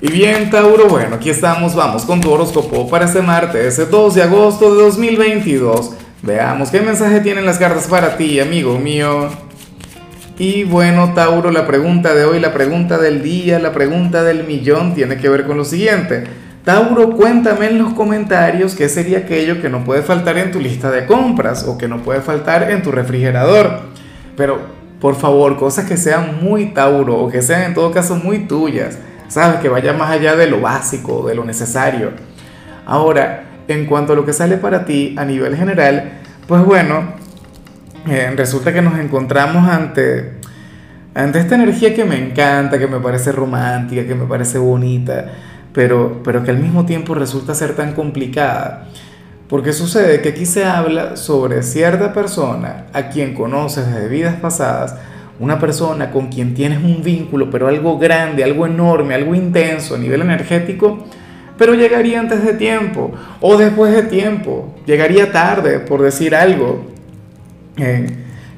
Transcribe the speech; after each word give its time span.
Y 0.00 0.12
bien, 0.12 0.48
Tauro, 0.48 0.86
bueno, 0.86 1.16
aquí 1.16 1.28
estamos, 1.28 1.74
vamos 1.74 2.04
con 2.04 2.20
tu 2.20 2.30
horóscopo 2.30 2.88
para 2.88 3.06
este 3.06 3.20
martes, 3.20 3.90
2 3.90 4.14
de 4.14 4.22
agosto 4.22 4.72
de 4.72 4.82
2022. 4.84 5.90
Veamos 6.22 6.70
qué 6.70 6.80
mensaje 6.80 7.18
tienen 7.18 7.44
las 7.44 7.58
cartas 7.58 7.88
para 7.88 8.16
ti, 8.16 8.38
amigo 8.38 8.78
mío. 8.78 9.28
Y 10.38 10.62
bueno, 10.62 11.14
Tauro, 11.14 11.50
la 11.50 11.66
pregunta 11.66 12.14
de 12.14 12.24
hoy, 12.24 12.38
la 12.38 12.52
pregunta 12.52 12.96
del 12.96 13.24
día, 13.24 13.58
la 13.58 13.72
pregunta 13.72 14.22
del 14.22 14.44
millón 14.44 14.94
tiene 14.94 15.16
que 15.16 15.28
ver 15.28 15.44
con 15.44 15.56
lo 15.56 15.64
siguiente. 15.64 16.22
Tauro, 16.62 17.16
cuéntame 17.16 17.66
en 17.66 17.78
los 17.78 17.92
comentarios 17.94 18.76
qué 18.76 18.88
sería 18.88 19.18
aquello 19.18 19.60
que 19.60 19.68
no 19.68 19.82
puede 19.82 20.02
faltar 20.02 20.38
en 20.38 20.52
tu 20.52 20.60
lista 20.60 20.92
de 20.92 21.06
compras 21.06 21.64
o 21.64 21.76
que 21.76 21.88
no 21.88 22.04
puede 22.04 22.20
faltar 22.20 22.70
en 22.70 22.84
tu 22.84 22.92
refrigerador. 22.92 23.80
Pero, 24.36 24.60
por 25.00 25.16
favor, 25.16 25.56
cosas 25.56 25.86
que 25.86 25.96
sean 25.96 26.38
muy 26.40 26.66
Tauro 26.66 27.16
o 27.16 27.28
que 27.28 27.42
sean 27.42 27.62
en 27.62 27.74
todo 27.74 27.90
caso 27.90 28.14
muy 28.14 28.46
tuyas 28.46 28.96
¿sabes? 29.28 29.60
Que 29.60 29.68
vaya 29.68 29.92
más 29.92 30.10
allá 30.10 30.34
de 30.36 30.48
lo 30.48 30.60
básico, 30.60 31.26
de 31.26 31.34
lo 31.34 31.44
necesario. 31.44 32.12
Ahora, 32.86 33.44
en 33.68 33.86
cuanto 33.86 34.14
a 34.14 34.16
lo 34.16 34.24
que 34.24 34.32
sale 34.32 34.56
para 34.56 34.84
ti 34.84 35.14
a 35.18 35.24
nivel 35.24 35.56
general, 35.56 36.12
pues 36.46 36.64
bueno, 36.64 37.12
eh, 38.08 38.32
resulta 38.34 38.72
que 38.72 38.80
nos 38.80 38.98
encontramos 38.98 39.68
ante, 39.68 40.38
ante 41.14 41.38
esta 41.38 41.54
energía 41.56 41.94
que 41.94 42.04
me 42.04 42.16
encanta, 42.16 42.78
que 42.78 42.86
me 42.86 43.00
parece 43.00 43.32
romántica, 43.32 44.06
que 44.06 44.14
me 44.14 44.24
parece 44.24 44.58
bonita, 44.58 45.26
pero, 45.74 46.22
pero 46.24 46.42
que 46.42 46.50
al 46.50 46.58
mismo 46.58 46.86
tiempo 46.86 47.14
resulta 47.14 47.54
ser 47.54 47.76
tan 47.76 47.92
complicada. 47.92 48.88
Porque 49.48 49.72
sucede 49.72 50.20
que 50.20 50.30
aquí 50.30 50.44
se 50.44 50.64
habla 50.64 51.16
sobre 51.16 51.62
cierta 51.62 52.12
persona 52.12 52.86
a 52.92 53.08
quien 53.08 53.34
conoces 53.34 53.94
de 53.94 54.06
vidas 54.08 54.36
pasadas, 54.36 54.94
una 55.40 55.58
persona 55.58 56.10
con 56.10 56.28
quien 56.28 56.54
tienes 56.54 56.82
un 56.82 57.02
vínculo, 57.02 57.50
pero 57.50 57.68
algo 57.68 57.98
grande, 57.98 58.44
algo 58.44 58.66
enorme, 58.66 59.14
algo 59.14 59.34
intenso 59.34 59.94
a 59.94 59.98
nivel 59.98 60.22
energético, 60.22 61.06
pero 61.56 61.74
llegaría 61.74 62.20
antes 62.20 62.44
de 62.44 62.54
tiempo 62.54 63.12
o 63.40 63.56
después 63.56 63.92
de 63.92 64.02
tiempo, 64.04 64.74
llegaría 64.86 65.32
tarde, 65.32 65.80
por 65.80 66.02
decir 66.02 66.34
algo. 66.34 66.86
Eh, 67.76 68.06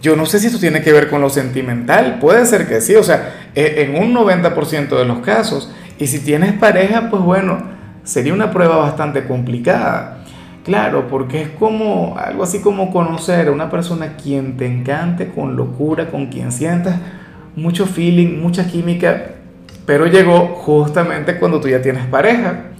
yo 0.00 0.16
no 0.16 0.26
sé 0.26 0.38
si 0.38 0.48
esto 0.48 0.58
tiene 0.58 0.82
que 0.82 0.92
ver 0.92 1.08
con 1.08 1.20
lo 1.20 1.30
sentimental, 1.30 2.18
puede 2.18 2.44
ser 2.46 2.68
que 2.68 2.80
sí, 2.80 2.94
o 2.94 3.02
sea, 3.02 3.48
e, 3.54 3.82
en 3.82 3.96
un 3.96 4.14
90% 4.14 4.98
de 4.98 5.04
los 5.04 5.20
casos. 5.20 5.72
Y 5.98 6.08
si 6.08 6.20
tienes 6.20 6.52
pareja, 6.52 7.08
pues 7.08 7.22
bueno, 7.22 7.62
sería 8.02 8.34
una 8.34 8.50
prueba 8.50 8.76
bastante 8.76 9.24
complicada. 9.24 10.23
Claro, 10.64 11.08
porque 11.08 11.42
es 11.42 11.48
como 11.50 12.16
algo 12.18 12.42
así 12.42 12.60
como 12.60 12.90
conocer 12.90 13.48
a 13.48 13.52
una 13.52 13.68
persona 13.70 14.16
quien 14.16 14.56
te 14.56 14.64
encante 14.66 15.28
con 15.28 15.56
locura, 15.56 16.10
con 16.10 16.26
quien 16.26 16.52
sientas 16.52 16.96
mucho 17.54 17.84
feeling, 17.86 18.40
mucha 18.40 18.66
química, 18.66 19.32
pero 19.84 20.06
llegó 20.06 20.46
justamente 20.56 21.38
cuando 21.38 21.60
tú 21.60 21.68
ya 21.68 21.82
tienes 21.82 22.06
pareja, 22.06 22.70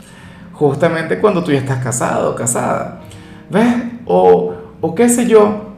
justamente 0.55 1.19
cuando 1.19 1.45
tú 1.45 1.53
ya 1.53 1.59
estás 1.59 1.85
casado 1.85 2.31
o 2.31 2.35
casada. 2.35 3.03
¿Ves? 3.51 3.75
O, 4.07 4.55
o 4.81 4.95
qué 4.95 5.11
sé 5.11 5.27
yo, 5.27 5.75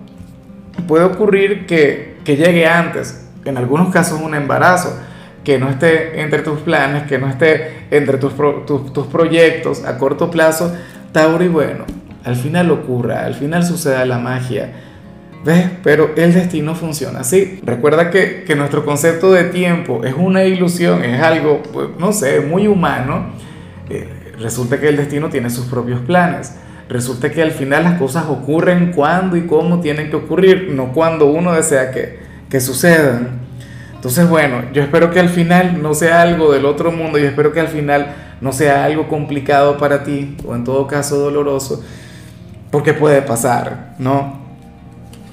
puede 0.86 1.04
ocurrir 1.04 1.66
que, 1.66 2.18
que 2.24 2.36
llegue 2.36 2.68
antes, 2.68 3.28
en 3.44 3.56
algunos 3.58 3.92
casos 3.92 4.20
un 4.20 4.34
embarazo, 4.36 4.96
que 5.42 5.58
no 5.58 5.68
esté 5.68 6.20
entre 6.20 6.42
tus 6.42 6.60
planes, 6.60 7.02
que 7.04 7.18
no 7.18 7.28
esté 7.28 7.86
entre 7.90 8.18
tus, 8.18 8.32
tus, 8.64 8.92
tus 8.92 9.06
proyectos 9.08 9.84
a 9.84 9.98
corto 9.98 10.30
plazo, 10.30 10.72
Tauro 11.12 11.42
y 11.42 11.48
bueno, 11.48 11.84
al 12.26 12.34
final 12.34 12.72
ocurra, 12.72 13.24
al 13.24 13.34
final 13.34 13.64
suceda 13.64 14.04
la 14.04 14.18
magia. 14.18 14.72
¿Ves? 15.44 15.70
Pero 15.84 16.10
el 16.16 16.34
destino 16.34 16.74
funciona 16.74 17.20
así. 17.20 17.60
Recuerda 17.64 18.10
que, 18.10 18.42
que, 18.44 18.56
nuestro 18.56 18.84
concepto 18.84 19.32
de 19.32 19.44
tiempo 19.44 20.02
es 20.02 20.12
una 20.12 20.42
ilusión, 20.42 21.04
es 21.04 21.22
algo, 21.22 21.62
pues, 21.72 21.90
no 22.00 22.12
sé, 22.12 22.40
muy 22.40 22.66
humano. 22.66 23.26
Eh, 23.88 24.08
resulta 24.40 24.80
que 24.80 24.88
el 24.88 24.96
destino 24.96 25.28
tiene 25.28 25.50
sus 25.50 25.66
propios 25.66 26.00
planes. 26.00 26.56
Resulta 26.88 27.30
que 27.30 27.42
al 27.42 27.52
final 27.52 27.84
las 27.84 27.96
cosas 27.96 28.24
ocurren 28.28 28.90
cuando 28.90 29.36
y 29.36 29.42
cómo 29.46 29.78
tienen 29.78 30.10
que 30.10 30.16
ocurrir, 30.16 30.72
no 30.72 30.92
cuando 30.92 31.26
uno 31.26 31.52
desea 31.52 31.92
que, 31.92 32.18
que 32.50 32.58
sucedan. 32.58 33.38
Entonces, 33.94 34.28
bueno, 34.28 34.64
yo 34.72 34.82
espero 34.82 35.12
que 35.12 35.20
al 35.20 35.28
final 35.28 35.80
no 35.80 35.94
sea 35.94 36.22
algo 36.22 36.52
del 36.52 36.64
otro 36.64 36.90
mundo, 36.90 37.18
yo 37.18 37.26
espero 37.26 37.52
que 37.52 37.60
al 37.60 37.68
final 37.68 38.14
no 38.40 38.52
sea 38.52 38.84
algo 38.84 39.06
complicado 39.06 39.78
para 39.78 40.02
ti, 40.02 40.36
o 40.44 40.56
en 40.56 40.64
todo 40.64 40.88
caso 40.88 41.18
doloroso, 41.18 41.84
porque 42.70 42.94
puede 42.94 43.22
pasar, 43.22 43.94
¿no? 43.98 44.46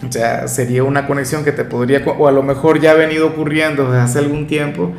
O 0.07 0.11
sea, 0.11 0.47
sería 0.47 0.83
una 0.83 1.07
conexión 1.07 1.43
que 1.43 1.51
te 1.51 1.63
podría, 1.63 2.03
o 2.05 2.27
a 2.27 2.31
lo 2.31 2.43
mejor 2.43 2.81
ya 2.81 2.91
ha 2.91 2.95
venido 2.95 3.27
ocurriendo 3.27 3.85
desde 3.85 4.01
hace 4.01 4.19
algún 4.19 4.47
tiempo, 4.47 4.91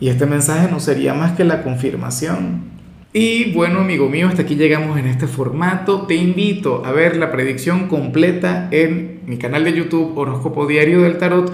y 0.00 0.08
este 0.08 0.26
mensaje 0.26 0.68
no 0.70 0.80
sería 0.80 1.14
más 1.14 1.32
que 1.32 1.44
la 1.44 1.62
confirmación. 1.62 2.70
Y 3.12 3.52
bueno, 3.52 3.80
amigo 3.80 4.08
mío, 4.08 4.28
hasta 4.28 4.42
aquí 4.42 4.54
llegamos 4.54 4.98
en 4.98 5.06
este 5.06 5.26
formato. 5.26 6.06
Te 6.06 6.14
invito 6.14 6.84
a 6.86 6.92
ver 6.92 7.16
la 7.16 7.32
predicción 7.32 7.88
completa 7.88 8.68
en 8.70 9.22
mi 9.26 9.36
canal 9.36 9.64
de 9.64 9.72
YouTube 9.72 10.16
Horóscopo 10.16 10.66
Diario 10.66 11.02
del 11.02 11.18
Tarot 11.18 11.52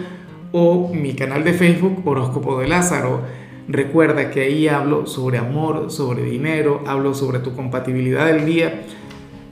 o 0.53 0.93
mi 0.93 1.15
canal 1.15 1.45
de 1.45 1.55
Facebook 1.55 2.07
Horóscopo 2.07 2.61
de 2.61 2.69
Lázaro. 2.69 3.23
Recuerda 3.69 4.31
que 4.31 4.43
ahí 4.43 4.69
hablo 4.69 5.07
sobre 5.07 5.39
amor, 5.39 5.91
sobre 5.91 6.25
dinero, 6.25 6.85
hablo 6.87 7.15
sobre 7.15 7.39
tu 7.39 7.55
compatibilidad 7.57 8.27
del 8.27 8.45
día 8.45 8.83